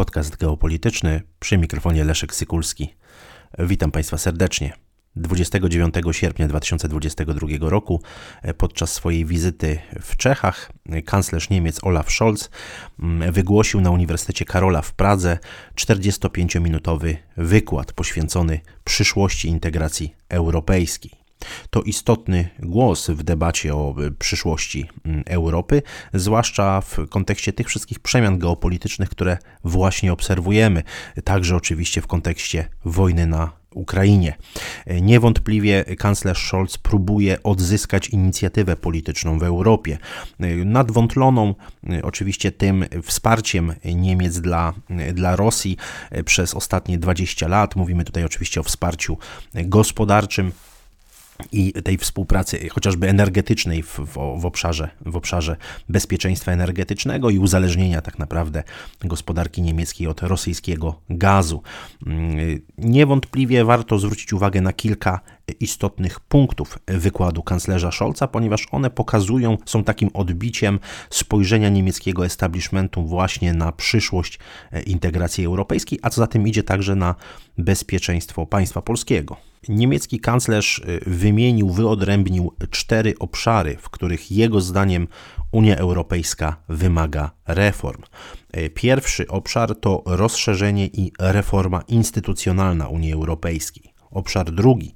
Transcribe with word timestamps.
podcast 0.00 0.36
geopolityczny 0.36 1.22
przy 1.40 1.58
mikrofonie 1.58 2.04
Leszek 2.04 2.34
Sykulski. 2.34 2.94
Witam 3.58 3.90
Państwa 3.90 4.18
serdecznie. 4.18 4.72
29 5.16 5.94
sierpnia 6.12 6.48
2022 6.48 7.48
roku 7.60 8.02
podczas 8.58 8.92
swojej 8.92 9.24
wizyty 9.24 9.78
w 10.02 10.16
Czechach 10.16 10.72
kanclerz 11.06 11.50
Niemiec 11.50 11.84
Olaf 11.84 12.10
Scholz 12.10 12.50
mm, 13.00 13.32
wygłosił 13.32 13.80
na 13.80 13.90
Uniwersytecie 13.90 14.44
Karola 14.44 14.82
w 14.82 14.92
Pradze 14.92 15.38
45-minutowy 15.76 17.16
wykład 17.36 17.92
poświęcony 17.92 18.60
przyszłości 18.84 19.48
integracji 19.48 20.14
europejskiej. 20.28 21.19
To 21.70 21.82
istotny 21.82 22.48
głos 22.58 23.10
w 23.10 23.22
debacie 23.22 23.74
o 23.74 23.94
y, 24.02 24.10
przyszłości 24.10 24.88
mm, 25.04 25.22
Europy, 25.26 25.82
zwłaszcza 26.14 26.80
w 26.80 27.08
kontekście 27.08 27.52
tych 27.52 27.68
wszystkich 27.68 28.00
przemian 28.00 28.38
geopolitycznych, 28.38 29.08
które 29.08 29.38
właśnie 29.64 30.12
obserwujemy, 30.12 30.82
także 31.24 31.56
oczywiście 31.56 32.02
w 32.02 32.06
kontekście 32.06 32.68
wojny 32.84 33.26
na 33.26 33.60
Ukrainie. 33.74 34.36
Niewątpliwie 35.00 35.84
kanclerz 35.84 36.46
Scholz 36.46 36.78
próbuje 36.78 37.42
odzyskać 37.42 38.08
inicjatywę 38.08 38.76
polityczną 38.76 39.38
w 39.38 39.42
Europie. 39.42 39.98
Nadwątloną 40.64 41.54
y, 41.90 42.02
oczywiście 42.02 42.52
tym 42.52 42.84
wsparciem 43.02 43.74
Niemiec 43.84 44.40
dla, 44.40 44.72
dla 45.14 45.36
Rosji 45.36 45.76
przez 46.24 46.54
ostatnie 46.54 46.98
20 46.98 47.48
lat. 47.48 47.76
Mówimy 47.76 48.04
tutaj 48.04 48.24
oczywiście 48.24 48.60
o 48.60 48.62
wsparciu 48.62 49.18
gospodarczym 49.54 50.52
i 51.52 51.72
tej 51.72 51.98
współpracy 51.98 52.68
chociażby 52.68 53.08
energetycznej 53.08 53.82
w, 53.82 53.98
w, 53.98 54.40
w, 54.40 54.46
obszarze, 54.46 54.90
w 55.06 55.16
obszarze 55.16 55.56
bezpieczeństwa 55.88 56.52
energetycznego 56.52 57.30
i 57.30 57.38
uzależnienia 57.38 58.02
tak 58.02 58.18
naprawdę 58.18 58.62
gospodarki 59.04 59.62
niemieckiej 59.62 60.06
od 60.06 60.22
rosyjskiego 60.22 61.00
gazu. 61.10 61.62
Mm, 62.06 62.60
niewątpliwie 62.78 63.64
warto 63.64 63.98
zwrócić 63.98 64.32
uwagę 64.32 64.60
na 64.60 64.72
kilka 64.72 65.20
istotnych 65.60 66.20
punktów 66.20 66.78
wykładu 66.86 67.42
kanclerza 67.42 67.92
Scholza, 67.92 68.28
ponieważ 68.28 68.66
one 68.70 68.90
pokazują, 68.90 69.56
są 69.66 69.84
takim 69.84 70.10
odbiciem 70.14 70.78
spojrzenia 71.10 71.68
niemieckiego 71.68 72.24
establishmentu 72.24 73.06
właśnie 73.06 73.52
na 73.52 73.72
przyszłość 73.72 74.38
integracji 74.86 75.44
europejskiej, 75.44 75.98
a 76.02 76.10
co 76.10 76.20
za 76.20 76.26
tym 76.26 76.48
idzie 76.48 76.62
także 76.62 76.94
na 76.94 77.14
bezpieczeństwo 77.58 78.46
państwa 78.46 78.82
polskiego. 78.82 79.49
Niemiecki 79.68 80.20
kanclerz 80.20 80.78
y, 80.78 81.00
wymienił, 81.06 81.70
wyodrębnił 81.70 82.52
cztery 82.70 83.14
obszary, 83.18 83.76
w 83.76 83.90
których 83.90 84.32
jego 84.32 84.60
zdaniem 84.60 85.08
Unia 85.52 85.76
Europejska 85.76 86.56
wymaga 86.68 87.30
reform. 87.46 88.02
Y, 88.56 88.70
pierwszy 88.70 89.28
obszar 89.28 89.76
to 89.76 90.02
rozszerzenie 90.06 90.86
i 90.86 91.12
reforma 91.18 91.82
instytucjonalna 91.88 92.88
Unii 92.88 93.12
Europejskiej. 93.12 93.94
Obszar 94.10 94.52
drugi 94.52 94.94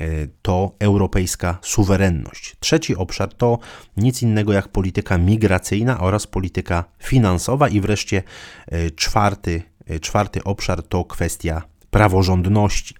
y, 0.00 0.30
to 0.42 0.76
europejska 0.78 1.58
suwerenność. 1.62 2.56
Trzeci 2.60 2.96
obszar 2.96 3.34
to 3.34 3.58
nic 3.96 4.22
innego 4.22 4.52
jak 4.52 4.68
polityka 4.68 5.18
migracyjna 5.18 6.00
oraz 6.00 6.26
polityka 6.26 6.84
finansowa. 6.98 7.68
I 7.68 7.80
wreszcie 7.80 8.22
czwarty, 8.96 9.62
czwarty 10.00 10.44
obszar 10.44 10.82
to 10.82 11.04
kwestia 11.04 11.71
praworządności. 11.92 12.94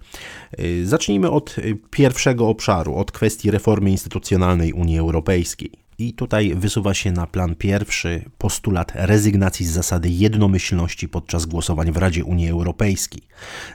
Y, 0.60 0.86
zacznijmy 0.86 1.30
od 1.30 1.58
y, 1.58 1.78
pierwszego 1.90 2.48
obszaru, 2.48 2.94
od 2.94 3.12
kwestii 3.12 3.50
reformy 3.50 3.90
instytucjonalnej 3.90 4.72
Unii 4.72 4.98
Europejskiej. 4.98 5.70
I 5.98 6.12
tutaj 6.12 6.54
wysuwa 6.54 6.94
się 6.94 7.12
na 7.12 7.26
plan 7.26 7.54
pierwszy 7.54 8.24
postulat 8.38 8.92
rezygnacji 8.94 9.66
z 9.66 9.70
zasady 9.70 10.08
jednomyślności 10.08 11.08
podczas 11.08 11.46
głosowań 11.46 11.92
w 11.92 11.96
Radzie 11.96 12.24
Unii 12.24 12.48
Europejskiej. 12.48 13.22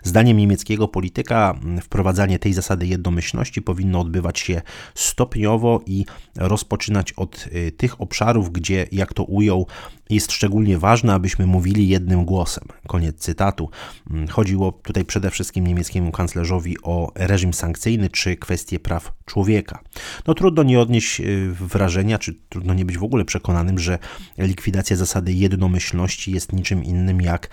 Zdaniem 0.04 0.38
niemieckiego 0.38 0.88
polityka 0.88 1.60
wprowadzanie 1.82 2.40
tej 2.40 2.54
zasady 2.54 2.88
jednomyślności 2.88 3.62
powinno 3.62 4.00
odbywać 4.00 4.40
się 4.40 4.62
stopniowo 4.96 5.82
i 5.86 6.06
rozpoczynać 6.36 7.14
od 7.14 7.48
y, 7.48 7.72
tych 7.72 8.02
obszarów, 8.02 8.52
gdzie, 8.52 8.88
jak 8.92 9.14
to 9.14 9.24
ujął, 9.24 9.68
jest 10.10 10.32
szczególnie 10.32 10.78
ważne, 10.78 11.14
abyśmy 11.14 11.46
mówili 11.46 11.88
jednym 11.88 12.26
głosem. 12.26 12.64
Koniec 12.88 13.18
cytatu. 13.18 13.70
Mm, 14.12 14.28
chodziło 14.28 14.72
tutaj 14.72 15.06
przede 15.06 15.32
wszystkim 15.32 15.68
niemieckiemu 15.68 16.12
kanclerzowi 16.12 16.76
o 16.84 17.12
reżim 17.16 17.54
sankcyjny 17.54 18.10
czy 18.10 18.36
kwestie 18.36 18.80
praw 18.80 19.12
człowieka. 19.26 19.80
No 20.28 20.34
trudno 20.34 20.64
nie 20.64 20.80
odnieść 20.80 21.22
y, 21.22 21.52
wrażenia, 21.52 22.18
czy 22.18 22.34
trudno 22.50 22.74
nie 22.74 22.86
być 22.86 22.98
w 22.98 23.04
ogóle 23.04 23.26
przekonanym, 23.26 23.80
że 23.80 24.00
likwidacja 24.38 24.96
zasady 24.96 25.34
jednomyślności 25.34 26.32
jest 26.32 26.54
niczym 26.54 26.84
innym 26.84 27.22
jak 27.22 27.50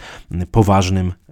poważnym, 0.51 1.09
y, 1.09 1.24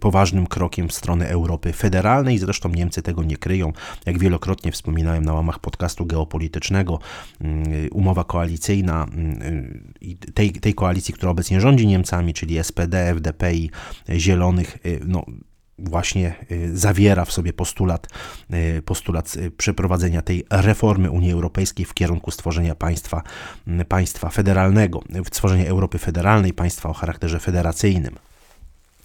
poważnym 0.00 0.46
krokiem 0.46 0.88
w 0.88 0.92
stronę 0.92 1.28
Europy 1.28 1.72
federalnej. 1.72 2.38
Zresztą 2.38 2.68
Niemcy 2.68 3.02
tego 3.02 3.24
nie 3.24 3.36
kryją. 3.36 3.72
Jak 4.06 4.18
wielokrotnie 4.18 4.72
wspominałem 4.72 5.24
na 5.24 5.32
łamach 5.32 5.58
podcastu 5.58 6.06
geopolitycznego, 6.06 6.98
y, 7.40 7.88
umowa 7.92 8.24
koalicyjna 8.24 9.06
i 10.00 10.16
tej 10.16 10.52
tej 10.52 10.74
koalicji, 10.74 11.14
która 11.14 11.32
obecnie 11.32 11.60
rządzi 11.60 11.86
Niemcami, 11.86 12.34
czyli 12.34 12.58
SPD, 12.58 13.08
FDP 13.08 13.54
i 13.54 13.70
Zielonych, 14.10 14.78
y, 14.86 15.00
no, 15.06 15.24
właśnie 15.78 16.34
y, 16.50 16.78
zawiera 16.78 17.24
w 17.24 17.32
sobie 17.32 17.52
postulat, 17.52 18.06
y, 18.78 18.82
postulat 18.82 19.34
przeprowadzenia 19.56 20.22
tej 20.22 20.44
reformy 20.50 21.10
Unii 21.10 21.32
Europejskiej 21.32 21.86
w 21.86 21.94
kierunku 21.94 22.30
stworzenia 22.30 22.74
państwa, 22.74 23.22
państwa 23.88 24.28
federalnego, 24.28 25.02
stworzenia 25.26 25.66
Europy 25.66 25.98
federalnej, 25.98 26.52
państwa 26.52 26.88
o 26.88 26.92
charakterze 26.92 27.40
federacyjnym. 27.40 28.16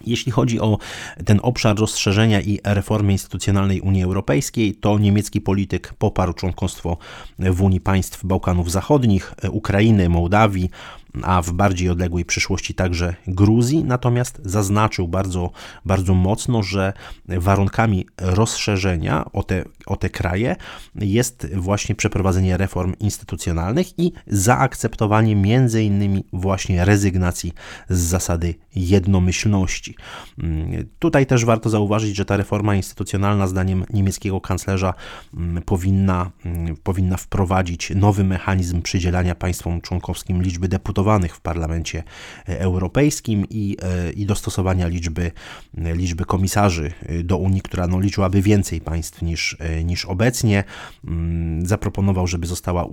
Jeśli 0.05 0.31
chodzi 0.31 0.59
o 0.59 0.77
ten 1.25 1.39
obszar 1.43 1.77
rozszerzenia 1.77 2.41
i 2.41 2.59
reformy 2.63 3.11
instytucjonalnej 3.11 3.81
Unii 3.81 4.03
Europejskiej, 4.03 4.75
to 4.75 4.99
niemiecki 4.99 5.41
polityk 5.41 5.93
poparł 5.97 6.33
członkostwo 6.33 6.97
w 7.39 7.61
Unii 7.61 7.81
państw 7.81 8.25
Bałkanów 8.25 8.71
Zachodnich, 8.71 9.33
Ukrainy, 9.51 10.09
Mołdawii, 10.09 10.69
a 11.23 11.41
w 11.41 11.51
bardziej 11.51 11.89
odległej 11.89 12.25
przyszłości 12.25 12.73
także 12.73 13.15
Gruzji, 13.27 13.83
natomiast 13.83 14.41
zaznaczył 14.45 15.07
bardzo, 15.07 15.51
bardzo 15.85 16.13
mocno, 16.13 16.63
że 16.63 16.93
warunkami 17.25 18.05
rozszerzenia 18.17 19.25
o 19.33 19.43
te, 19.43 19.63
o 19.85 19.95
te 19.95 20.09
kraje 20.09 20.55
jest 20.95 21.55
właśnie 21.55 21.95
przeprowadzenie 21.95 22.57
reform 22.57 22.93
instytucjonalnych 22.99 23.99
i 23.99 24.11
zaakceptowanie 24.27 25.35
między 25.35 25.83
innymi 25.83 26.23
właśnie 26.33 26.85
rezygnacji 26.85 27.53
z 27.89 27.99
zasady 27.99 28.55
jednomyślności. 28.75 29.95
Tutaj 30.99 31.25
też 31.25 31.45
warto 31.45 31.69
zauważyć, 31.69 32.15
że 32.15 32.25
ta 32.25 32.37
reforma 32.37 32.75
instytucjonalna 32.75 33.47
zdaniem 33.47 33.85
niemieckiego 33.89 34.41
kanclerza 34.41 34.93
mm, 35.33 35.63
powinna, 35.63 36.31
mm, 36.45 36.75
powinna 36.83 37.17
wprowadzić 37.17 37.89
nowy 37.95 38.23
mechanizm 38.23 38.81
przydzielania 38.81 39.35
państwom 39.35 39.81
członkowskim 39.81 40.43
liczby 40.43 40.67
deputowanych 40.67 41.06
w 41.33 41.41
Parlamencie 41.41 42.03
Europejskim 42.45 43.45
i, 43.49 43.77
e, 43.81 44.11
i 44.11 44.25
dostosowania 44.25 44.87
liczby, 44.87 45.31
liczby 45.73 46.25
komisarzy 46.25 46.91
do 47.23 47.37
Unii, 47.37 47.61
która 47.61 47.87
no, 47.87 47.99
liczyłaby 47.99 48.41
więcej 48.41 48.81
państw 48.81 49.21
niż, 49.21 49.57
e, 49.59 49.83
niż 49.83 50.05
obecnie. 50.05 50.63
Mm, 51.07 51.65
zaproponował, 51.65 52.27
żeby 52.27 52.47
została 52.47 52.87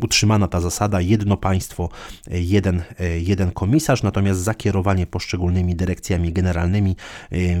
utrzymana 0.00 0.48
ta 0.48 0.60
zasada 0.60 1.00
jedno 1.00 1.36
państwo, 1.36 1.88
jeden, 2.30 2.82
e, 2.98 3.20
jeden 3.20 3.50
komisarz, 3.50 4.02
natomiast 4.02 4.40
za 4.40 4.54
kierowanie 4.54 5.06
poszczególnymi 5.06 5.76
dyrekcjami 5.76 6.32
generalnymi 6.32 6.96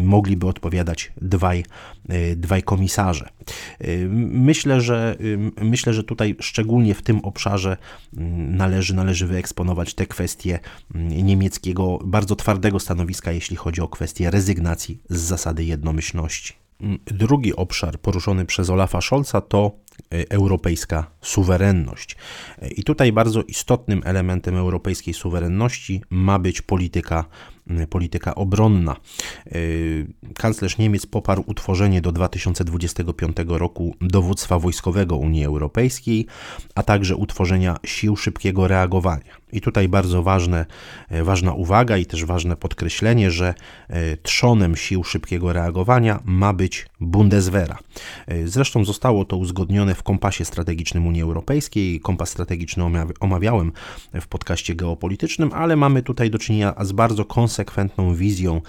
mogliby 0.02 0.46
odpowiadać 0.46 1.12
dwaj, 1.22 1.64
dwaj 2.36 2.62
komisarze. 2.62 3.28
Myślę, 4.30 4.80
że 4.80 5.16
myślę, 5.60 5.94
że 5.94 6.04
tutaj 6.04 6.36
szczególnie 6.40 6.94
w 6.94 7.02
tym 7.02 7.20
obszarze 7.20 7.76
mm, 8.16 8.56
należy, 8.56 8.94
należy 8.94 9.26
wyeksponować 9.38 9.94
te 9.94 10.06
kwestie 10.06 10.60
mm, 10.94 11.26
niemieckiego 11.26 11.98
bardzo 12.04 12.36
twardego 12.36 12.80
stanowiska, 12.80 13.32
jeśli 13.32 13.56
chodzi 13.56 13.80
o 13.80 13.88
kwestię 13.88 14.30
rezygnacji 14.30 15.02
z 15.10 15.20
zasady 15.20 15.64
jednomyślności. 15.64 16.54
Mm, 16.80 16.98
drugi 17.06 17.56
obszar 17.56 18.00
poruszony 18.00 18.46
przez 18.46 18.70
Olafa 18.70 19.00
Scholza 19.00 19.40
to 19.40 19.72
e, 20.12 20.30
europejska 20.30 21.10
suwerenność. 21.20 22.16
E, 22.62 22.68
I 22.68 22.82
tutaj 22.82 23.12
bardzo 23.12 23.42
istotnym 23.42 24.02
elementem 24.04 24.56
europejskiej 24.56 25.14
suwerenności 25.14 26.02
ma 26.10 26.38
być 26.38 26.62
polityka 26.62 27.24
polityka 27.90 28.34
obronna. 28.34 28.96
Y, 29.54 30.06
kanclerz 30.34 30.78
Niemiec 30.78 31.06
poparł 31.06 31.44
utworzenie 31.46 32.00
do 32.00 32.12
2025 32.12 33.36
roku 33.48 33.94
dowództwa 34.00 34.58
wojskowego 34.58 35.16
Unii 35.16 35.44
Europejskiej, 35.44 36.26
a 36.74 36.82
także 36.82 37.16
utworzenia 37.16 37.76
sił 37.84 38.16
szybkiego 38.16 38.68
reagowania. 38.68 39.37
I 39.52 39.60
tutaj 39.60 39.88
bardzo 39.88 40.22
ważne, 40.22 40.66
e, 41.08 41.24
ważna 41.24 41.52
uwaga 41.52 41.96
i 41.96 42.06
też 42.06 42.24
ważne 42.24 42.56
podkreślenie, 42.56 43.30
że 43.30 43.54
e, 43.88 44.16
trzonem 44.16 44.76
sił 44.76 45.04
szybkiego 45.04 45.52
reagowania 45.52 46.22
ma 46.24 46.52
być 46.52 46.86
Bundeswehra. 47.00 47.78
E, 48.26 48.46
zresztą 48.46 48.84
zostało 48.84 49.24
to 49.24 49.36
uzgodnione 49.36 49.94
w 49.94 50.02
kompasie 50.02 50.44
strategicznym 50.44 51.06
Unii 51.06 51.22
Europejskiej. 51.22 52.00
Kompas 52.00 52.28
strategiczny 52.28 52.84
omawiałem 53.20 53.72
w 54.20 54.26
podcaście 54.26 54.74
geopolitycznym, 54.74 55.52
ale 55.52 55.76
mamy 55.76 56.02
tutaj 56.02 56.30
do 56.30 56.38
czynienia 56.38 56.74
z 56.80 56.92
bardzo 56.92 57.24
konsekwentną 57.24 58.14
wizją 58.14 58.60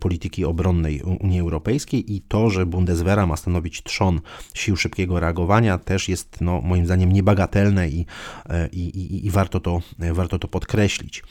polityki 0.00 0.44
obronnej 0.44 1.02
Unii 1.02 1.40
Europejskiej 1.40 2.14
i 2.14 2.20
to, 2.20 2.50
że 2.50 2.66
Bundeswehra 2.66 3.26
ma 3.26 3.36
stanowić 3.36 3.82
trzon 3.82 4.20
sił 4.54 4.76
szybkiego 4.76 5.20
reagowania, 5.20 5.78
też 5.78 6.08
jest 6.08 6.40
no, 6.40 6.60
moim 6.60 6.86
zdaniem 6.86 7.12
niebagatelne 7.12 7.88
i, 7.88 8.06
i, 8.72 8.80
i, 8.80 9.26
i 9.26 9.30
warto, 9.30 9.60
to, 9.60 9.82
warto 10.14 10.38
to 10.38 10.48
podkreślić. 10.48 11.22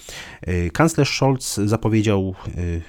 Kanclerz 0.74 1.16
Scholz 1.16 1.58
zapowiedział 1.66 2.36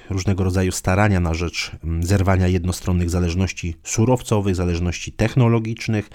różnego 0.09 0.43
rodzaju 0.43 0.71
starania 0.71 1.19
na 1.19 1.33
rzecz 1.33 1.71
zerwania 2.01 2.47
jednostronnych 2.47 3.09
zależności 3.09 3.75
surowcowych, 3.83 4.55
zależności 4.55 5.11
technologicznych. 5.11 6.09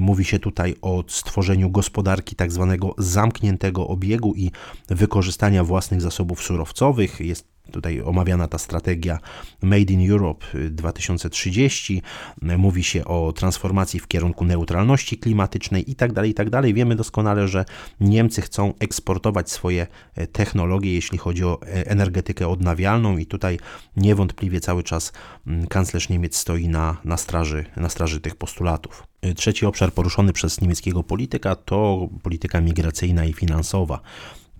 Mówi 0.00 0.24
się 0.24 0.38
tutaj 0.38 0.74
o 0.82 1.04
stworzeniu 1.08 1.70
gospodarki 1.70 2.36
tak 2.36 2.52
zwanego 2.52 2.94
zamkniętego 2.98 3.88
obiegu 3.88 4.34
i 4.34 4.50
wykorzystania 4.88 5.64
własnych 5.64 6.00
zasobów 6.00 6.42
surowcowych. 6.42 7.20
Jest 7.20 7.53
tutaj 7.72 8.00
omawiana 8.00 8.48
ta 8.48 8.58
strategia 8.58 9.18
Made 9.62 9.92
in 9.92 10.10
Europe 10.12 10.46
2030, 10.70 12.02
mówi 12.42 12.84
się 12.84 13.04
o 13.04 13.32
transformacji 13.32 14.00
w 14.00 14.08
kierunku 14.08 14.44
neutralności 14.44 15.18
klimatycznej 15.18 15.90
itd., 15.90 16.14
tak 16.14 16.26
itd. 16.26 16.50
Tak 16.50 16.74
Wiemy 16.74 16.96
doskonale, 16.96 17.48
że 17.48 17.64
Niemcy 18.00 18.42
chcą 18.42 18.74
eksportować 18.78 19.50
swoje 19.50 19.86
e, 20.14 20.26
technologie, 20.26 20.94
jeśli 20.94 21.18
chodzi 21.18 21.44
o 21.44 21.60
e, 21.62 21.86
energetykę 21.86 22.48
odnawialną 22.48 23.18
i 23.18 23.26
tutaj 23.26 23.58
niewątpliwie 23.96 24.60
cały 24.60 24.82
czas 24.82 25.12
mm, 25.46 25.66
kanclerz 25.66 26.08
Niemiec 26.08 26.36
stoi 26.36 26.68
na, 26.68 26.96
na, 27.04 27.16
straży, 27.16 27.64
na 27.76 27.88
straży 27.88 28.20
tych 28.20 28.36
postulatów. 28.36 29.06
E, 29.22 29.34
trzeci 29.34 29.66
obszar 29.66 29.92
poruszony 29.92 30.32
przez 30.32 30.60
niemieckiego 30.60 31.02
polityka 31.02 31.56
to 31.56 32.08
polityka 32.22 32.60
migracyjna 32.60 33.24
i 33.24 33.32
finansowa. 33.32 34.00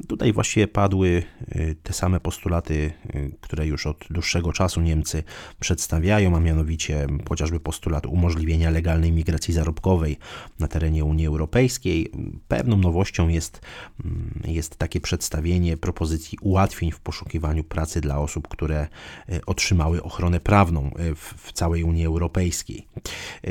Tutaj 0.08 0.32
właściwie 0.32 0.68
padły 0.68 1.22
y, 1.56 1.76
te 1.82 1.92
same 1.92 2.20
postulaty, 2.20 2.92
y, 3.14 3.30
które 3.40 3.66
już 3.66 3.86
od 3.86 4.04
dłuższego 4.10 4.52
czasu 4.52 4.80
Niemcy 4.80 5.22
przedstawiają, 5.60 6.36
a 6.36 6.40
mianowicie 6.40 7.06
chociażby 7.28 7.60
postulat 7.60 8.06
umożliwienia 8.06 8.70
legalnej 8.70 9.12
migracji 9.12 9.54
zarobkowej 9.54 10.18
na 10.58 10.68
terenie 10.68 11.04
Unii 11.04 11.26
Europejskiej. 11.26 12.10
Pewną 12.48 12.76
nowością 12.76 13.28
jest, 13.28 13.60
mm, 14.04 14.40
jest 14.44 14.76
takie 14.76 15.00
przedstawienie 15.00 15.76
propozycji 15.76 16.38
ułatwień 16.40 16.92
w 16.92 17.00
poszukiwaniu 17.00 17.64
pracy 17.64 18.00
dla 18.00 18.18
osób, 18.18 18.48
które 18.48 18.88
y, 19.28 19.44
otrzymały 19.46 20.02
ochronę 20.02 20.40
prawną 20.40 20.90
w, 21.16 21.34
w 21.36 21.52
całej 21.52 21.82
Unii 21.82 22.06
Europejskiej. 22.06 22.86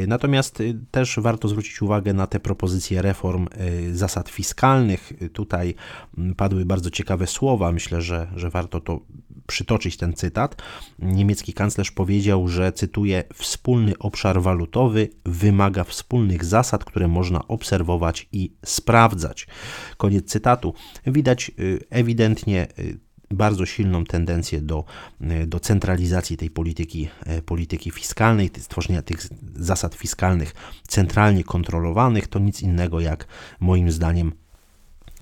Natomiast 0.08 0.64
też 0.92 1.20
warto 1.20 1.48
zwrócić 1.48 1.82
uwagę 1.82 2.14
na 2.14 2.28
te 2.28 2.40
propozycje 2.40 3.02
reform 3.02 3.48
zasad 3.92 4.30
fiskalnych. 4.30 5.14
Tutaj 5.34 5.76
mm, 6.18 6.33
padły 6.38 6.66
bardzo 6.66 6.90
ciekawe 6.90 7.28
słowa. 7.28 7.72
Myślę, 7.72 8.02
że, 8.02 8.28
że 8.36 8.50
warto 8.50 8.80
to 8.80 9.00
przytoczyć 9.48 9.98
ten 9.98 10.14
cytat. 10.14 10.62
Niemiecki 11.00 11.54
kanclerz 11.54 11.92
powiedział, 11.92 12.48
że 12.48 12.72
cytuję: 12.72 13.24
Wspólny 13.34 13.98
obszar 14.00 14.42
walutowy 14.42 15.10
wymaga 15.26 15.84
wspólnych 15.84 16.46
zasad, 16.46 16.86
które 16.86 17.08
można 17.08 17.48
obserwować 17.48 18.28
i 18.32 18.54
sprawdzać. 18.66 19.48
Koniec 19.98 20.26
cytatu. 20.26 20.74
Widać 21.06 21.52
y, 21.60 21.80
ewidentnie 21.90 22.68
y, 22.80 23.00
bardzo 23.32 23.66
silną 23.66 24.06
tendencję 24.06 24.62
do, 24.62 24.86
y, 25.22 25.48
do 25.48 25.60
centralizacji 25.60 26.38
tej 26.38 26.50
polityki, 26.50 27.10
polityki 27.46 27.92
fiskalnej, 27.92 28.52
stworzenia 28.60 29.02
tych 29.02 29.28
zasad 29.56 29.96
fiskalnych 29.96 30.54
centralnie 30.88 31.44
kontrolowanych, 31.44 32.28
to 32.28 32.40
nic 32.40 32.62
innego 32.62 33.00
jak 33.00 33.28
moim 33.60 33.92
zdaniem 33.92 34.43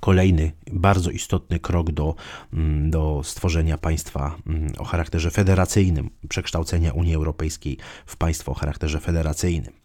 kolejny 0.02 0.52
bardzo 0.72 1.10
istotny 1.10 1.60
krok 1.60 1.92
do, 1.92 2.16
mm, 2.54 2.90
do 2.90 3.22
stworzenia 3.24 3.78
państwa 3.78 4.36
mm, 4.48 4.74
o 4.78 4.84
charakterze 4.84 5.32
federacyjnym, 5.32 6.10
przekształcenia 6.30 6.94
Unii 6.94 7.16
Europejskiej 7.16 7.78
w 8.06 8.18
państwo 8.18 8.52
o 8.52 8.56
charakterze 8.56 9.00
federacyjnym. 9.00 9.81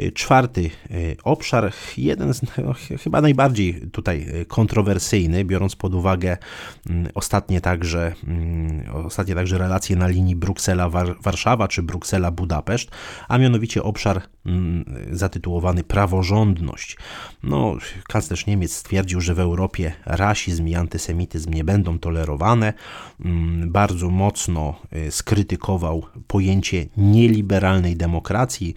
Y, 0.00 0.12
czwarty 0.12 0.70
y, 0.90 1.16
obszar, 1.22 1.72
jeden 1.96 2.34
z 2.34 2.42
no, 2.42 2.74
chyba 3.02 3.20
najbardziej 3.20 3.80
tutaj 3.92 4.26
y, 4.40 4.46
kontrowersyjny, 4.46 5.44
biorąc 5.44 5.76
pod 5.76 5.94
uwagę 5.94 6.36
mm, 6.90 7.08
ostatnie 7.14 7.60
także, 7.60 8.14
ostatnie 9.04 9.34
także 9.34 9.58
relacje 9.58 9.96
na 9.96 10.08
linii 10.08 10.36
Bruksela-Warszawa 10.36 11.68
czy 11.68 11.82
Bruksela-Budapeszt, 11.82 12.88
a 13.28 13.38
mianowicie 13.38 13.82
obszar 13.82 14.22
zatytułowany 15.10 15.84
praworządność. 15.84 16.96
No, 17.42 17.76
kanclerz 18.08 18.46
Niemiec 18.46 18.72
stwierdził, 18.72 19.20
że 19.20 19.34
w 19.34 19.40
Europie 19.40 19.92
rasizm 20.06 20.68
i 20.68 20.74
antysemityzm 20.74 21.50
nie 21.52 21.64
będą 21.64 21.98
tolerowane. 21.98 22.72
Mm, 23.24 23.72
bardzo 23.72 24.10
mocno 24.10 24.80
skrytykował 25.10 26.06
pojęcie 26.26 26.86
nieliberalnej 26.96 27.96
demokracji 27.96 28.74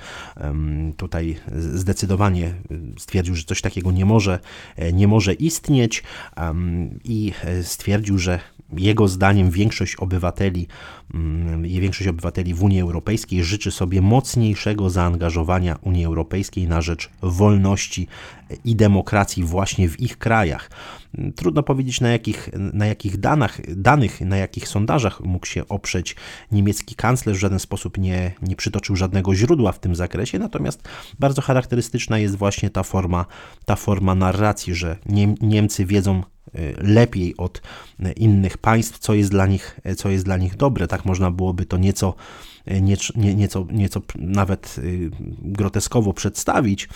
tutaj 0.98 1.36
zdecydowanie 1.58 2.54
stwierdził, 2.98 3.36
że 3.36 3.44
coś 3.44 3.62
takiego 3.62 3.92
nie 3.92 4.06
może, 4.06 4.40
e, 4.76 4.94
nie 4.94 5.08
może 5.08 5.34
istnieć 5.34 6.04
i 7.04 7.32
e, 7.44 7.64
stwierdził, 7.64 8.18
że 8.18 8.40
jego 8.78 9.08
zdaniem 9.08 9.50
większość 9.50 9.96
obywateli, 9.96 10.68
mm, 11.14 11.64
większość 11.64 12.08
obywateli 12.08 12.54
w 12.54 12.64
Unii 12.64 12.82
Europejskiej 12.82 13.44
życzy 13.44 13.72
sobie 13.72 14.02
mocniejszego 14.02 14.90
zaangażowania 14.90 15.78
Unii 15.82 16.06
Europejskiej 16.06 16.68
na 16.68 16.82
rzecz 16.82 17.10
wolności 17.22 18.08
i 18.66 18.76
demokracji 18.76 19.44
właśnie 19.44 19.90
w 19.90 20.00
ich 20.00 20.18
krajach. 20.18 20.70
Trudno 21.36 21.64
powiedzieć, 21.64 22.02
na 22.02 22.10
jakich, 22.10 22.50
na 22.54 22.86
jakich 22.86 23.18
danach, 23.18 23.76
danych, 23.76 24.22
na 24.22 24.38
jakich 24.38 24.68
sondażach 24.68 25.20
mógł 25.20 25.46
się 25.46 25.68
oprzeć 25.68 26.16
niemiecki 26.52 26.96
kanclerz. 26.96 27.38
W 27.38 27.42
żaden 27.42 27.60
sposób 27.60 27.98
nie, 27.98 28.32
nie 28.42 28.56
przytoczył 28.56 28.96
żadnego 28.96 29.36
źródła 29.36 29.72
w 29.72 29.80
tym 29.80 29.96
zakresie, 29.96 30.40
natomiast 30.40 30.82
bardzo 31.20 31.42
charakterystyczna 31.42 32.20
jest 32.20 32.36
właśnie 32.36 32.70
ta 32.70 32.84
forma, 32.84 33.26
ta 33.66 33.76
forma 33.76 34.16
narracji, 34.16 34.76
że 34.76 34.98
Niemcy 35.42 35.86
wiedzą 35.86 36.24
y, 36.56 36.76
lepiej 36.78 37.38
od 37.38 37.62
innych 38.16 38.58
państw, 38.58 39.00
co 39.00 39.14
jest 39.14 39.32
dla 39.32 39.48
nich, 39.48 39.80
co 39.98 40.10
jest 40.10 40.26
dla 40.26 40.38
nich 40.38 40.56
dobre. 40.56 40.88
Tak 40.88 41.06
można 41.06 41.32
byłoby 41.32 41.66
to 41.66 41.78
nieco, 41.78 42.16
nie, 42.68 43.36
nieco, 43.36 43.68
nieco 43.72 44.02
nawet 44.16 44.76
groteskowo 45.42 46.14
przedstawić. 46.14 46.90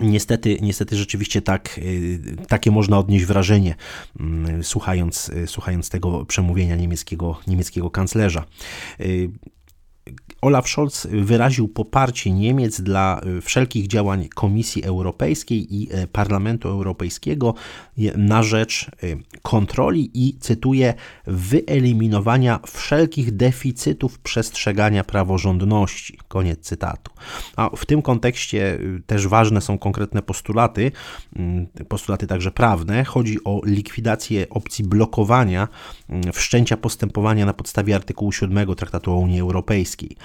Niestety, 0.00 0.58
niestety 0.62 0.96
rzeczywiście 0.96 1.42
tak, 1.42 1.78
y, 1.78 2.36
takie 2.48 2.70
można 2.70 2.98
odnieść 2.98 3.24
wrażenie, 3.24 3.74
mm, 4.20 4.64
słuchając, 4.64 5.28
y, 5.28 5.46
słuchając 5.46 5.88
tego 5.88 6.24
przemówienia 6.24 6.76
niemieckiego, 6.76 7.40
niemieckiego 7.46 7.90
kanclerza. 7.90 8.44
Olaf 10.42 10.68
Scholz 10.68 11.06
wyraził 11.10 11.68
poparcie 11.68 12.30
Niemiec 12.30 12.80
dla 12.80 13.20
e, 13.20 13.40
wszelkich 13.40 13.86
działań 13.86 14.28
Komisji 14.28 14.84
Europejskiej 14.84 15.74
i 15.74 15.88
e, 15.92 16.06
Parlamentu 16.06 16.68
Europejskiego 16.68 17.54
na 18.16 18.42
rzecz 18.42 18.86
e, 19.02 19.06
kontroli 19.42 20.10
i, 20.14 20.38
cytuję, 20.38 20.94
wyeliminowania 21.26 22.60
wszelkich 22.66 23.36
deficytów 23.36 24.18
przestrzegania 24.18 25.04
praworządności. 25.04 26.18
Koniec 26.28 26.60
cytatu. 26.60 27.12
A 27.56 27.70
w 27.76 27.86
tym 27.86 28.02
kontekście 28.02 28.78
też 29.06 29.28
ważne 29.28 29.60
są 29.60 29.78
konkretne 29.78 30.22
postulaty, 30.22 30.92
mm, 31.36 31.66
postulaty 31.88 32.26
także 32.26 32.50
prawne. 32.50 33.04
Chodzi 33.04 33.44
o 33.44 33.60
likwidację 33.64 34.48
opcji 34.50 34.84
blokowania 34.84 35.68
mm, 36.08 36.32
wszczęcia 36.32 36.76
postępowania 36.76 37.46
na 37.46 37.52
podstawie 37.52 37.94
artykułu 37.94 38.32
7 38.32 38.74
Traktatu 38.74 39.12
o 39.12 39.16
Unii 39.16 39.40
Europejskiej. 39.40 40.16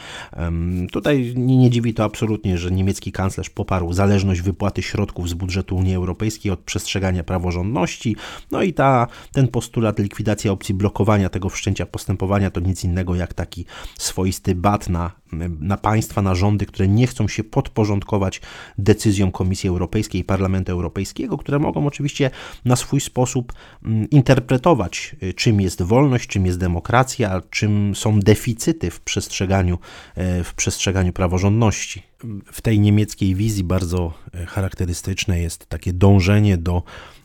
Tutaj 0.92 1.34
nie, 1.36 1.58
nie 1.58 1.70
dziwi 1.70 1.94
to 1.94 2.04
absolutnie, 2.04 2.58
że 2.58 2.72
niemiecki 2.72 3.12
kanclerz 3.12 3.50
poparł 3.50 3.94
zależność 3.94 4.42
wypłaty 4.42 4.82
środków 4.82 5.30
z 5.30 5.34
budżetu 5.34 5.76
Unii 5.76 5.96
Europejskiej 5.96 6.52
od 6.52 6.60
przestrzegania 6.60 7.24
praworządności. 7.24 8.16
No 8.52 8.62
i 8.62 8.74
ta, 8.74 9.08
ten 9.32 9.48
postulat 9.48 10.00
likwidacja 10.00 10.52
opcji 10.52 10.76
blokowania 10.76 11.30
tego 11.30 11.50
wszczęcia 11.50 11.86
postępowania 11.86 12.52
to 12.52 12.60
nic 12.60 12.84
innego 12.84 13.16
jak 13.16 13.34
taki 13.34 13.66
swoisty 13.98 14.56
bat 14.56 14.90
na 14.90 15.12
na 15.60 15.78
państwa, 15.78 16.22
na 16.22 16.36
rządy, 16.36 16.66
które 16.66 16.88
nie 16.88 17.08
chcą 17.08 17.28
się 17.28 17.44
podporządkować 17.44 18.42
decyzjom 18.78 19.32
Komisji 19.32 19.70
Europejskiej 19.70 20.22
i 20.22 20.24
Parlamentu 20.24 20.72
Europejskiego, 20.72 21.38
które 21.38 21.60
mogą 21.60 21.88
oczywiście 21.88 22.32
na 22.66 22.76
swój 22.76 23.02
sposób 23.02 23.54
mm, 23.86 24.10
interpretować, 24.10 25.16
y, 25.24 25.34
czym 25.34 25.62
jest 25.62 25.82
wolność, 25.82 26.28
czym 26.28 26.46
jest 26.46 26.60
demokracja, 26.60 27.42
czym 27.50 27.96
są 27.96 28.20
deficyty 28.20 28.92
w 28.92 29.02
przestrzeganiu, 29.02 29.78
e, 30.16 30.44
w 30.44 30.54
przestrzeganiu 30.54 31.14
praworządności. 31.14 32.04
W 32.52 32.62
tej 32.62 32.80
niemieckiej 32.80 33.36
wizji 33.36 33.64
bardzo 33.64 34.14
e, 34.34 34.46
charakterystyczne 34.46 35.40
jest 35.40 35.66
takie 35.66 35.94
dążenie 35.94 36.58
do 36.58 36.84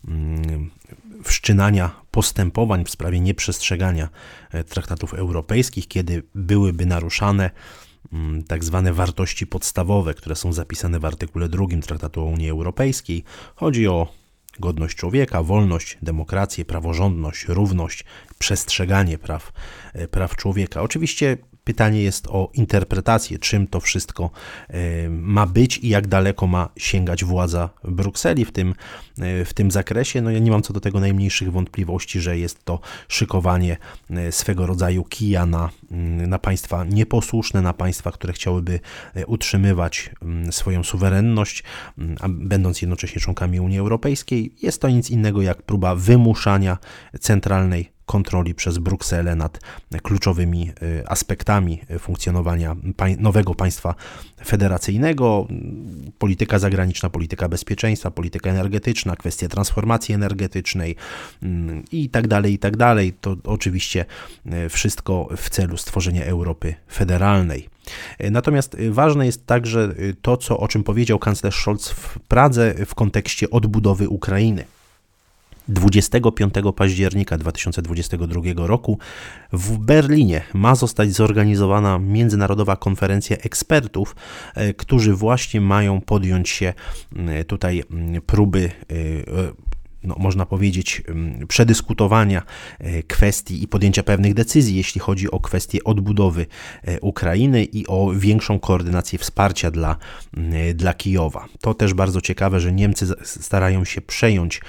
mm, 0.08 0.70
wszczynania 1.24 1.90
postępowań 2.10 2.84
w 2.84 2.90
sprawie 2.90 3.20
nieprzestrzegania 3.20 4.08
e, 4.50 4.64
traktatów 4.64 5.14
europejskich, 5.14 5.88
kiedy 5.88 6.22
byłyby 6.34 6.86
naruszane 6.86 7.50
tak 8.48 8.64
zwane 8.64 8.92
wartości 8.92 9.46
podstawowe, 9.46 10.14
które 10.14 10.36
są 10.36 10.52
zapisane 10.52 11.00
w 11.00 11.04
artykule 11.04 11.48
2 11.48 11.64
Traktatu 11.86 12.20
o 12.20 12.24
Unii 12.24 12.50
Europejskiej. 12.50 13.24
Chodzi 13.54 13.88
o 13.88 14.08
godność 14.60 14.96
człowieka, 14.96 15.42
wolność, 15.42 15.98
demokrację, 16.02 16.64
praworządność, 16.64 17.44
równość, 17.48 18.04
przestrzeganie 18.38 19.18
praw, 19.18 19.52
e, 19.92 20.08
praw 20.08 20.36
człowieka. 20.36 20.82
Oczywiście 20.82 21.38
Pytanie 21.64 22.02
jest 22.02 22.26
o 22.26 22.50
interpretację, 22.54 23.38
czym 23.38 23.66
to 23.66 23.80
wszystko 23.80 24.30
e, 24.68 25.08
ma 25.08 25.46
być 25.46 25.78
i 25.78 25.88
jak 25.88 26.06
daleko 26.06 26.46
ma 26.46 26.68
sięgać 26.76 27.24
władza 27.24 27.70
Brukseli 27.84 28.44
w 28.44 28.52
tym, 28.52 28.74
e, 29.18 29.44
w 29.44 29.54
tym 29.54 29.70
zakresie. 29.70 30.22
No 30.22 30.30
ja 30.30 30.38
nie 30.38 30.50
mam 30.50 30.62
co 30.62 30.72
do 30.72 30.80
tego 30.80 31.00
najmniejszych 31.00 31.52
wątpliwości, 31.52 32.20
że 32.20 32.38
jest 32.38 32.64
to 32.64 32.80
szykowanie 33.08 33.76
e, 34.10 34.32
swego 34.32 34.66
rodzaju 34.66 35.04
kija 35.04 35.46
na, 35.46 35.70
mm, 35.90 36.30
na 36.30 36.38
państwa 36.38 36.84
nieposłuszne, 36.84 37.62
na 37.62 37.72
państwa, 37.72 38.12
które 38.12 38.32
chciałyby 38.32 38.80
utrzymywać 39.26 40.10
mm, 40.22 40.52
swoją 40.52 40.84
suwerenność, 40.84 41.62
mm, 41.98 42.16
a 42.20 42.28
będąc 42.28 42.82
jednocześnie 42.82 43.20
członkami 43.20 43.60
Unii 43.60 43.78
Europejskiej. 43.78 44.54
Jest 44.62 44.80
to 44.80 44.88
nic 44.88 45.10
innego 45.10 45.42
jak 45.42 45.62
próba 45.62 45.94
wymuszania 45.94 46.78
centralnej 47.20 47.92
kontroli 48.12 48.54
przez 48.54 48.78
Brukselę 48.78 49.36
nad 49.36 49.60
kluczowymi 50.02 50.70
y, 50.82 51.08
aspektami 51.08 51.80
funkcjonowania 51.98 52.76
nowego 53.18 53.54
państwa 53.54 53.94
federacyjnego, 54.44 55.46
polityka 56.18 56.58
zagraniczna, 56.58 57.10
polityka 57.10 57.48
bezpieczeństwa, 57.48 58.10
polityka 58.10 58.50
energetyczna, 58.50 59.16
kwestie 59.16 59.48
transformacji 59.48 60.14
energetycznej 60.14 60.96
mm, 61.42 61.84
i 61.92 62.08
tak 62.08 62.28
dalej, 62.28 62.52
i 62.52 62.58
tak 62.58 62.76
dalej. 62.76 63.12
To 63.20 63.36
oczywiście 63.44 64.04
y, 64.66 64.68
wszystko 64.68 65.28
w 65.36 65.50
celu 65.50 65.76
stworzenia 65.76 66.24
Europy 66.24 66.74
federalnej. 66.90 67.68
Y, 68.24 68.30
natomiast 68.30 68.76
ważne 68.90 69.26
jest 69.26 69.46
także 69.46 69.94
to, 70.22 70.36
co, 70.36 70.58
o 70.58 70.68
czym 70.68 70.84
powiedział 70.84 71.18
kanclerz 71.18 71.56
Scholz 71.56 71.88
w 71.88 72.18
Pradze 72.28 72.74
w 72.86 72.94
kontekście 72.94 73.50
odbudowy 73.50 74.08
Ukrainy. 74.08 74.64
25 75.68 76.54
października 76.76 77.38
2022 77.38 78.66
roku 78.66 78.98
w 79.52 79.78
Berlinie 79.78 80.42
ma 80.54 80.74
zostać 80.74 81.12
zorganizowana 81.12 81.98
międzynarodowa 81.98 82.76
konferencja 82.76 83.36
ekspertów, 83.36 84.16
e, 84.54 84.74
którzy 84.74 85.14
właśnie 85.14 85.60
mają 85.60 86.00
podjąć 86.00 86.48
się 86.48 86.74
tutaj 87.46 87.82
próby 88.26 88.70
e, 88.90 89.71
no, 90.04 90.16
można 90.18 90.46
powiedzieć, 90.46 91.02
przedyskutowania 91.48 92.42
e, 92.78 93.02
kwestii 93.02 93.62
i 93.62 93.68
podjęcia 93.68 94.02
pewnych 94.02 94.34
decyzji, 94.34 94.76
jeśli 94.76 95.00
chodzi 95.00 95.30
o 95.30 95.40
kwestię 95.40 95.84
odbudowy 95.84 96.46
e, 96.82 97.00
Ukrainy 97.00 97.64
i 97.64 97.86
o 97.86 98.12
większą 98.16 98.60
koordynację 98.60 99.18
wsparcia 99.18 99.70
dla, 99.70 99.96
dla 100.74 100.94
Kijowa. 100.94 101.46
To 101.60 101.74
też 101.74 101.94
bardzo 101.94 102.20
ciekawe, 102.20 102.60
że 102.60 102.72
Niemcy 102.72 103.06
starają 103.24 103.84
się 103.84 104.00
przejąć 104.00 104.60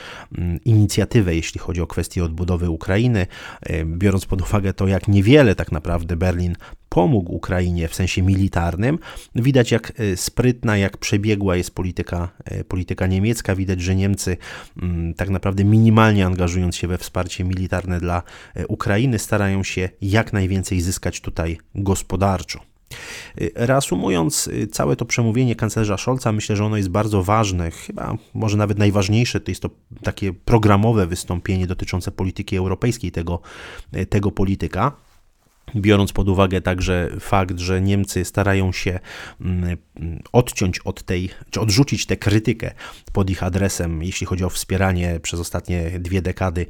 inicjatywę, 0.65 1.35
jeśli 1.35 1.59
chodzi 1.59 1.81
o 1.81 1.87
kwestię 1.87 2.23
odbudowy 2.23 2.69
Ukrainy, 2.69 3.27
e, 3.61 3.85
biorąc 3.85 4.25
pod 4.25 4.41
uwagę 4.41 4.73
to, 4.73 4.87
jak 4.87 5.07
niewiele 5.07 5.55
tak 5.55 5.71
naprawdę 5.71 6.15
Berlin 6.15 6.55
pomógł 6.93 7.31
Ukrainie 7.31 7.87
w 7.87 7.95
sensie 7.95 8.21
militarnym. 8.21 8.99
Widać, 9.35 9.71
jak 9.71 9.93
e, 9.99 10.17
sprytna, 10.17 10.77
jak 10.77 10.97
przebiegła 10.97 11.55
jest 11.55 11.75
polityka, 11.75 12.29
e, 12.45 12.63
polityka 12.63 13.07
niemiecka. 13.07 13.55
Widać, 13.55 13.81
że 13.81 13.95
Niemcy 13.95 14.37
mm, 14.81 15.13
tak 15.13 15.29
naprawdę 15.29 15.63
minimalnie 15.63 16.25
angażując 16.25 16.75
się 16.75 16.87
we 16.87 16.97
wsparcie 16.97 17.43
militarne 17.43 17.99
dla 17.99 18.23
e, 18.55 18.67
Ukrainy, 18.67 19.19
starają 19.19 19.63
się 19.63 19.89
jak 20.01 20.33
najwięcej 20.33 20.81
zyskać 20.81 21.21
tutaj 21.21 21.57
gospodarczo. 21.75 22.59
Reasumując 23.55 24.49
całe 24.71 24.95
to 24.95 25.05
przemówienie 25.05 25.55
kanclerza 25.55 25.97
Scholza, 25.97 26.31
myślę, 26.31 26.55
że 26.55 26.65
ono 26.65 26.77
jest 26.77 26.89
bardzo 26.89 27.23
ważne, 27.23 27.71
chyba 27.71 28.17
może 28.33 28.57
nawet 28.57 28.77
najważniejsze, 28.77 29.39
to 29.39 29.51
jest 29.51 29.61
to 29.61 29.69
takie 30.03 30.33
programowe 30.33 31.07
wystąpienie 31.07 31.67
dotyczące 31.67 32.11
polityki 32.11 32.57
europejskiej 32.57 33.11
tego, 33.11 33.41
tego 34.09 34.31
polityka 34.31 34.91
biorąc 35.75 36.13
pod 36.13 36.29
uwagę 36.29 36.61
także 36.61 37.09
fakt, 37.19 37.59
że 37.59 37.81
Niemcy 37.81 38.25
starają 38.25 38.71
się 38.71 38.99
mm, 39.41 39.77
odciąć 40.31 40.79
od 40.79 41.03
tej, 41.03 41.29
czy 41.49 41.61
odrzucić 41.61 42.05
tę 42.05 42.17
krytykę 42.17 42.71
pod 43.13 43.29
ich 43.29 43.43
adresem, 43.43 44.03
jeśli 44.03 44.27
chodzi 44.27 44.43
o 44.43 44.49
wspieranie 44.49 45.19
przez 45.21 45.39
ostatnie 45.39 45.99
dwie 45.99 46.21
dekady 46.21 46.65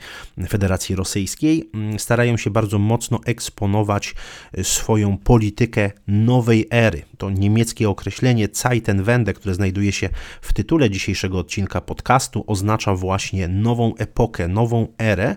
Federacji 0.50 0.96
Rosyjskiej, 0.96 1.70
mm, 1.74 2.00
starają 2.00 2.38
się 2.38 2.50
bardzo 2.50 2.80
mocno 2.80 3.20
eksponować 3.26 4.16
swoją 4.64 5.18
politykę 5.18 5.92
nowej 6.08 6.68
ery. 6.70 7.02
To 7.18 7.30
niemieckie 7.30 7.90
określenie 7.90 8.48
Zeitenwende, 8.54 9.34
które 9.34 9.56
znajduje 9.56 9.92
się 9.92 10.10
w 10.42 10.54
tytule 10.54 10.90
dzisiejszego 10.90 11.40
odcinka 11.40 11.82
podcastu, 11.82 12.44
oznacza 12.48 12.96
właśnie 12.96 13.48
nową 13.48 13.96
epokę, 13.96 14.48
nową 14.48 14.88
erę, 14.98 15.36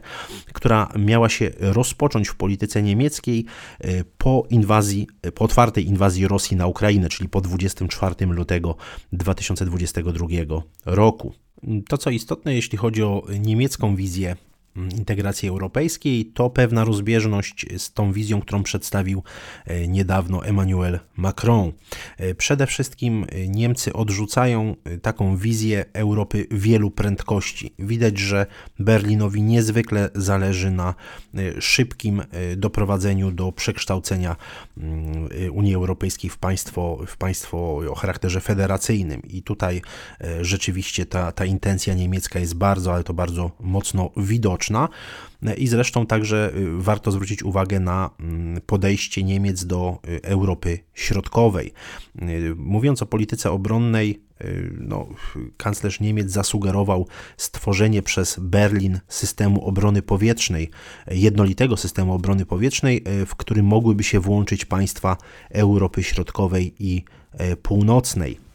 która 0.53 0.89
miała 0.99 1.29
się 1.29 1.51
rozpocząć 1.61 2.29
w 2.29 2.35
polityce 2.37 2.83
niemieckiej 2.83 3.46
po 4.19 4.47
inwazji, 4.51 5.07
po 5.35 5.45
otwartej 5.45 5.87
inwazji 5.87 6.29
Rosji 6.29 6.57
na 6.57 6.67
Ukrainę, 6.67 7.09
czyli 7.09 7.29
po 7.29 7.41
24 7.41 8.27
lutego 8.27 8.77
2022 9.13 10.27
roku. 10.85 11.33
To, 11.89 11.99
co 11.99 12.11
istotne, 12.11 12.55
jeśli 12.55 12.79
chodzi 12.79 13.03
o 13.03 13.27
niemiecką 13.41 13.97
wizję 13.97 14.37
integracji 14.77 15.49
europejskiej, 15.49 16.27
to 16.27 16.51
pewna 16.51 16.85
rozbieżność 16.85 17.67
z 17.79 17.93
tą 17.93 18.13
wizją, 18.13 18.41
którą 18.41 18.63
przedstawił 18.63 19.23
e, 19.67 19.89
niedawno 19.89 20.47
Emmanuel 20.47 21.01
Macron. 21.17 21.73
E, 22.17 22.35
przede 22.35 22.67
wszystkim 22.67 23.27
e, 23.29 23.49
Niemcy 23.49 23.93
odrzucają 23.93 24.77
taką 25.03 25.37
wizję 25.37 25.85
Europy 25.93 26.47
wielu 26.51 26.91
prędkości. 26.91 27.75
Widać, 27.79 28.19
że 28.19 28.47
Berlinowi 28.79 29.43
niezwykle 29.43 30.11
zależy 30.15 30.71
na 30.71 30.95
szybkim 31.61 32.23
doprowadzeniu 32.57 33.31
do 33.31 33.53
przekształcenia 33.53 34.37
mm, 34.79 35.29
Unii 35.53 35.75
Europejskiej 35.75 36.31
w 36.31 36.39
państwo, 36.39 36.99
w 37.07 37.17
państwo 37.17 37.77
o 37.91 37.95
charakterze 37.95 38.41
federacyjnym. 38.41 39.23
I 39.23 39.43
tutaj 39.43 39.83
rzeczywiście 40.41 41.07
ta, 41.07 41.33
ta 41.33 41.45
intencja 41.45 41.95
niemiecka 41.95 42.39
jest 42.39 42.55
bardzo, 42.55 42.95
ale 42.95 43.05
to 43.05 43.15
bardzo 43.15 43.51
mocno 43.61 44.11
widoczna. 44.17 44.66
I 45.57 45.69
zresztą 45.69 46.07
także 46.07 46.53
y, 46.57 46.83
warto 46.83 47.13
zwrócić 47.13 47.43
uwagę 47.43 47.81
na 47.81 48.11
mm, 48.21 48.61
podejście 48.67 49.23
Niemiec 49.23 49.65
do 49.65 49.99
y, 50.09 50.23
Europy 50.23 50.79
Środkowej. 50.95 51.73
Y, 52.23 52.55
mówiąc 52.57 53.03
o 53.03 53.07
polityce 53.07 53.51
obronnej, 53.51 54.27
no, 54.79 55.07
kanclerz 55.57 56.01
Niemiec 56.01 56.31
zasugerował 56.31 57.07
stworzenie 57.37 58.03
przez 58.03 58.37
Berlin 58.41 59.01
systemu 59.09 59.65
obrony 59.65 60.03
powietrznej, 60.03 60.71
jednolitego 61.11 61.77
systemu 61.77 62.13
obrony 62.13 62.47
powietrznej, 62.47 63.05
w 63.27 63.37
którym 63.37 63.67
mogłyby 63.67 64.05
się 64.05 64.21
włączyć 64.21 64.65
państwa 64.65 65.17
Europy 65.51 66.03
Środkowej 66.03 66.75
i 66.79 67.05
Północnej 67.63 68.46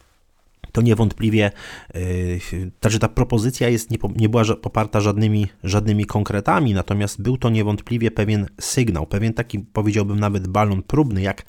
to 0.72 0.82
niewątpliwie, 0.82 1.50
yy, 1.94 2.70
znaczy 2.80 2.98
ta 2.98 3.08
propozycja 3.08 3.68
jest, 3.68 3.90
nie, 3.90 3.98
nie 4.16 4.28
była 4.28 4.44
poparta 4.62 5.00
żadnymi, 5.00 5.46
żadnymi 5.64 6.04
konkretami, 6.04 6.74
natomiast 6.74 7.22
był 7.22 7.36
to 7.36 7.50
niewątpliwie 7.50 8.10
pewien 8.10 8.46
sygnał, 8.60 9.06
pewien 9.06 9.34
taki 9.34 9.58
powiedziałbym 9.58 10.20
nawet 10.20 10.48
balon 10.48 10.82
próbny, 10.82 11.22
jak 11.22 11.44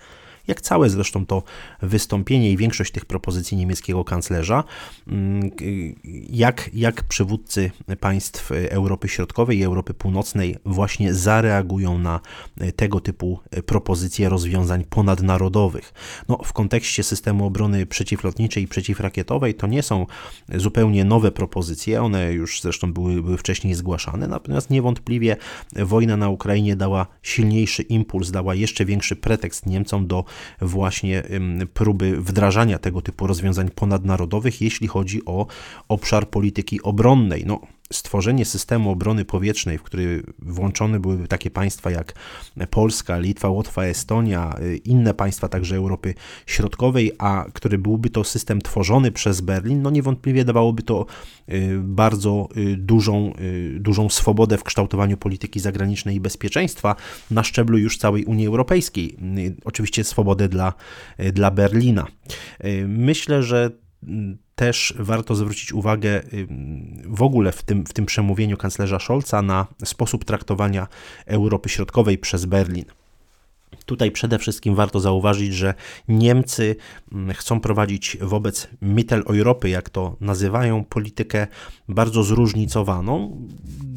jak 0.48 0.62
całe 0.62 0.90
zresztą 0.90 1.26
to 1.26 1.44
wystąpienie 1.82 2.52
i 2.52 2.58
większość 2.58 2.92
tych 2.92 3.06
propozycji 3.06 3.58
niemieckiego 3.58 4.04
kanclerza, 4.04 4.64
mm, 5.08 5.52
jak, 6.30 6.70
jak 6.74 7.04
przywódcy 7.04 7.72
państw 8.00 8.52
Europy 8.52 9.08
Środkowej 9.08 9.58
i 9.58 9.64
Europy 9.64 9.94
Północnej 9.94 10.58
właśnie 10.66 11.14
zareagują 11.14 11.98
na 11.98 12.20
tego 12.76 13.00
typu 13.00 13.40
propozycje 13.66 14.30
rozwiązań 14.30 14.84
ponadnarodowych. 14.90 15.94
No, 16.30 16.38
w 16.44 16.54
kontekście 16.54 17.04
systemu 17.04 17.46
obrony 17.46 17.86
przeciwlotniczej 17.86 18.64
i 18.64 18.68
przeciwrakietowej 18.68 19.56
to 19.56 19.68
nie 19.68 19.84
są 19.84 20.06
zupełnie 20.56 21.06
nowe 21.06 21.32
propozycje, 21.32 22.02
one 22.02 22.34
już 22.34 22.62
zresztą 22.62 22.94
były, 22.94 23.22
były 23.22 23.38
wcześniej 23.38 23.74
zgłaszane, 23.74 24.28
natomiast 24.28 24.70
niewątpliwie 24.70 25.38
wojna 25.76 26.18
na 26.18 26.30
Ukrainie 26.30 26.76
dała 26.76 27.08
silniejszy 27.22 27.82
impuls, 27.82 28.32
dała 28.32 28.56
jeszcze 28.56 28.86
większy 28.86 29.16
pretekst 29.16 29.66
Niemcom 29.66 30.08
do 30.08 30.26
właśnie 30.62 31.24
próby 31.74 32.22
wdrażania 32.22 32.80
tego 32.80 33.02
typu 33.02 33.28
rozwiązań 33.28 33.70
ponadnarodowych, 33.70 34.62
jeśli 34.62 34.88
chodzi 34.88 35.26
o 35.26 35.48
obszar 35.88 36.30
polityki 36.30 36.82
obronnej. 36.82 37.44
No, 37.46 37.60
stworzenie 37.94 38.46
systemu 38.46 38.92
obrony 38.92 39.26
powietrznej, 39.26 39.78
w 39.78 39.84
który 39.84 40.24
włączone 40.40 41.00
byłyby 41.00 41.28
takie 41.28 41.50
państwa 41.50 41.92
jak 41.92 42.14
Polska, 42.70 43.20
Litwa, 43.20 43.50
Łotwa, 43.50 43.84
Estonia, 43.84 44.56
y, 44.62 44.78
inne 44.78 45.14
państwa 45.14 45.48
także 45.48 45.76
Europy 45.76 46.14
Środkowej, 46.46 47.12
a 47.18 47.46
który 47.54 47.78
byłby 47.78 48.10
to 48.10 48.24
system 48.24 48.62
tworzony 48.62 49.12
przez 49.12 49.42
Berlin, 49.42 49.82
no 49.82 49.90
niewątpliwie 49.90 50.46
dawałoby 50.46 50.84
to 50.84 51.06
y, 51.50 51.80
bardzo 51.84 52.50
y, 52.58 52.78
dużą, 52.78 53.34
dużą 53.80 54.10
swobodę 54.10 54.58
w 54.58 54.64
kształtowaniu 54.64 55.18
polityki 55.18 55.60
zagranicznej 55.60 56.16
i 56.16 56.20
bezpieczeństwa 56.20 56.96
na 57.32 57.44
szczeblu 57.44 57.78
już 57.78 57.98
całej 57.98 58.26
Unii 58.26 58.48
Europejskiej. 58.48 59.18
Oczywiście 59.66 60.04
swobodę 60.04 60.50
dla, 60.50 60.74
dla 61.34 61.52
Berlina. 61.52 62.08
Myślę, 62.88 63.44
że 63.44 63.83
też 64.56 64.94
warto 65.00 65.36
zwrócić 65.36 65.74
uwagę 65.74 66.22
w 67.06 67.22
ogóle 67.22 67.52
w 67.52 67.64
tym, 67.64 67.86
w 67.86 67.94
tym 67.94 68.06
przemówieniu 68.06 68.58
kanclerza 68.58 69.00
Scholza 69.00 69.42
na 69.42 69.68
sposób 69.86 70.26
traktowania 70.26 70.88
Europy 71.26 71.70
Środkowej 71.70 72.18
przez 72.18 72.46
Berlin. 72.46 72.86
Tutaj 73.86 74.12
przede 74.12 74.40
wszystkim 74.40 74.76
warto 74.76 75.00
zauważyć, 75.00 75.54
że 75.54 75.74
Niemcy 76.08 76.76
mm, 77.12 77.34
chcą 77.34 77.60
prowadzić 77.60 78.18
wobec 78.22 78.68
Mitteleuropy, 78.82 79.70
jak 79.70 79.90
to 79.90 80.16
nazywają, 80.22 80.84
politykę 80.84 81.48
bardzo 81.90 82.24
zróżnicowaną, 82.24 83.42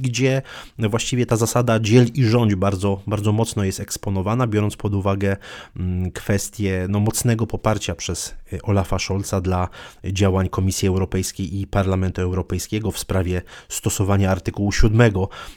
gdzie 0.01 0.43
właściwie 0.79 1.27
ta 1.27 1.37
zasada 1.37 1.81
dziel 1.81 2.07
i 2.15 2.25
rządź 2.25 2.55
bardzo, 2.55 3.03
bardzo 3.07 3.33
mocno 3.33 3.65
jest 3.65 3.81
eksponowana, 3.81 4.47
biorąc 4.47 4.77
pod 4.77 4.95
uwagę 4.95 5.37
mm, 5.77 6.11
kwestię 6.13 6.87
no, 6.89 7.01
mocnego 7.01 7.47
poparcia 7.47 7.95
przez 7.95 8.35
y, 8.53 8.63
Olafa 8.63 8.99
Scholza 8.99 9.41
dla 9.41 9.69
działań 10.05 10.49
Komisji 10.49 10.89
Europejskiej 10.89 11.61
i 11.61 11.67
Parlamentu 11.67 12.23
Europejskiego 12.23 12.91
w 12.91 12.99
sprawie 12.99 13.43
stosowania 13.69 14.31
artykułu 14.31 14.73
7 14.73 15.13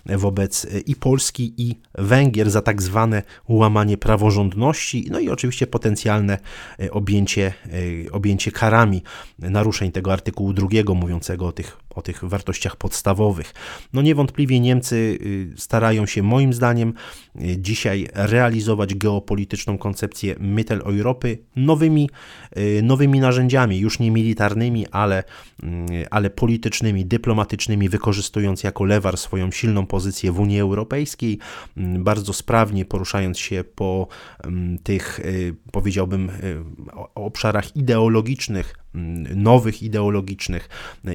wobec 0.05 0.65
y, 0.65 0.79
i 0.79 0.95
Polski, 0.95 1.53
i 1.57 1.75
Węgier 1.97 2.51
za 2.51 2.61
tak 2.61 2.81
zwane 2.81 3.23
łamanie 3.49 3.97
prawa 3.97 4.08
praworządności, 4.09 5.07
no 5.11 5.19
i 5.19 5.29
oczywiście 5.29 5.67
potencjalne 5.67 6.37
e, 6.79 6.91
objęcie, 6.91 7.53
e, 8.07 8.11
objęcie 8.11 8.51
karami 8.51 9.03
naruszeń 9.39 9.91
tego 9.91 10.13
artykułu 10.13 10.53
drugiego 10.53 10.95
mówiącego 10.95 11.47
o 11.47 11.51
tych, 11.51 11.77
o 11.99 12.01
tych 12.01 12.23
wartościach 12.23 12.75
podstawowych. 12.75 13.53
No 13.93 14.01
niewątpliwie 14.01 14.59
Niemcy 14.59 14.95
y, 14.95 15.53
starają 15.57 16.05
się 16.05 16.23
moim 16.23 16.53
zdaniem 16.53 16.93
y, 17.35 17.57
dzisiaj 17.57 18.07
realizować 18.13 18.95
geopolityczną 18.95 19.77
koncepcję 19.77 20.35
Mitteleuropy 20.39 21.37
nowymi, 21.55 22.09
y, 22.57 22.81
nowymi 22.83 23.19
narzędziami, 23.19 23.79
już 23.79 23.99
nie 23.99 24.11
militarnymi, 24.11 24.87
ale, 24.87 25.23
ale 26.11 26.29
politycznymi, 26.29 27.05
dyplomatycznymi, 27.05 27.89
wykorzystując 27.89 28.63
jako 28.63 28.83
lewar 28.83 29.17
swoją 29.17 29.51
silną 29.51 29.85
pozycję 29.85 30.31
w 30.31 30.39
Unii 30.39 30.59
Europejskiej, 30.59 31.39
bardzo 31.77 32.33
sprawnie 32.33 32.85
poruszając 32.85 33.39
się 33.39 33.63
po 33.75 34.07
tych, 34.83 35.19
powiedziałbym, 35.71 36.31
obszarach 37.15 37.75
ideologicznych, 37.75 38.75
nowych 39.35 39.83
ideologicznych 39.83 40.69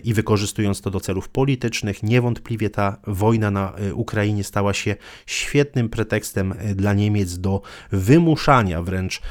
i 0.05 0.15
wykorzystując 0.15 0.81
to 0.81 0.91
do 0.91 1.01
celów 1.01 1.29
politycznych. 1.29 2.03
Niewątpliwie 2.03 2.71
ta 2.71 2.97
wojna 3.07 3.51
na 3.51 3.73
e, 3.73 3.95
Ukrainie 3.95 4.45
stała 4.45 4.75
się 4.75 4.97
świetnym 5.27 5.89
pretekstem 5.89 6.55
e, 6.59 6.75
dla 6.75 6.95
Niemiec 6.95 7.39
do 7.39 7.63
wymuszania 7.93 8.83
wręcz 8.83 9.23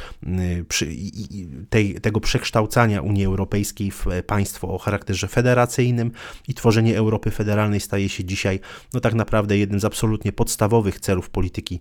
tej, 1.69 1.93
tego 2.01 2.19
przekształcania 2.19 3.01
Unii 3.01 3.25
Europejskiej 3.25 3.91
w 3.91 4.07
e, 4.07 4.23
państwo 4.23 4.73
o 4.73 4.77
charakterze 4.77 5.27
federacyjnym 5.27 6.11
i 6.47 6.53
tworzenie 6.53 6.97
Europy 6.97 7.31
Federalnej 7.31 7.79
staje 7.79 8.09
się 8.09 8.23
dzisiaj 8.23 8.59
no 8.93 8.99
tak 8.99 9.13
naprawdę 9.13 9.57
jednym 9.57 9.79
z 9.79 9.85
absolutnie 9.85 10.31
podstawowych 10.31 10.99
celów 10.99 11.29
polityki 11.29 11.79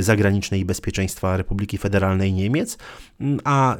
zagranicznej 0.00 0.60
i 0.60 0.64
bezpieczeństwa 0.64 1.36
Republiki 1.36 1.78
Federalnej 1.78 2.32
Niemiec, 2.32 2.78
a 3.44 3.76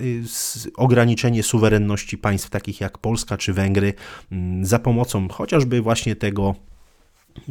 ograniczenie 0.77 1.43
suwerenności 1.43 2.19
państw 2.19 2.51
takich 2.51 2.81
jak 2.81 2.99
Polska 2.99 3.37
czy 3.37 3.53
Węgry 3.53 3.95
mm, 4.33 4.65
za 4.65 4.79
pomocą 4.79 5.29
chociażby 5.29 5.81
właśnie 5.81 6.17
tego 6.17 6.55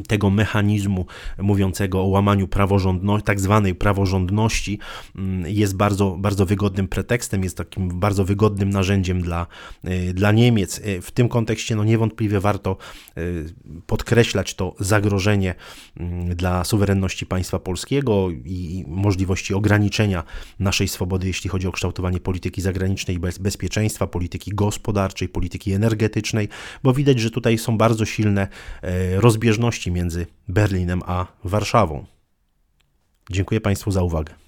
tego 0.08 0.30
mechanizmu 0.30 1.06
mówiącego 1.38 2.02
o 2.02 2.06
łamaniu 2.06 2.48
praworządności, 2.48 3.26
tak 3.26 3.40
zwanej 3.40 3.76
praworządności, 3.76 4.80
mm, 5.16 5.44
jest 5.48 5.76
bardzo, 5.76 6.18
bardzo 6.20 6.46
wygodnym 6.46 6.88
pretekstem, 6.88 7.44
jest 7.44 7.58
takim 7.58 8.00
bardzo 8.00 8.26
wygodnym 8.26 8.70
narzędziem 8.70 9.22
dla, 9.22 9.48
y, 9.88 10.14
dla 10.14 10.32
Niemiec. 10.32 10.80
Y, 10.80 11.02
w 11.02 11.12
tym 11.12 11.30
kontekście 11.30 11.76
no 11.76 11.84
niewątpliwie 11.84 12.40
warto 12.40 12.78
y, 13.18 13.54
podkreślać 13.88 14.56
to 14.56 14.76
zagrożenie 14.80 15.56
mm, 15.98 16.36
dla 16.36 16.64
suwerenności 16.64 17.26
państwa 17.26 17.60
polskiego 17.60 18.30
i 18.32 18.86
możliwości 18.88 19.54
ograniczenia 19.54 20.24
naszej 20.60 20.88
swobody, 20.88 21.28
jeśli 21.28 21.50
chodzi 21.50 21.68
o 21.68 21.72
kształtowanie 21.72 22.20
polityki 22.20 22.62
zagranicznej 22.62 23.18
i 23.18 23.20
bezpieczeństwa, 23.20 24.08
polityki 24.08 24.52
gospodarczej, 24.56 25.30
polityki 25.30 25.74
energetycznej, 25.74 26.50
bo 26.84 26.94
widać, 26.94 27.20
że 27.20 27.32
tutaj 27.32 27.58
są 27.58 27.78
bardzo 27.78 28.06
silne 28.06 28.48
rozbieżności 29.16 29.73
między 29.92 30.28
Berlinem 30.48 31.02
a 31.06 31.28
Warszawą. 31.44 32.06
Dziękuję 33.30 33.62
Państwu 33.62 33.92
za 33.92 34.04
uwagę. 34.04 34.43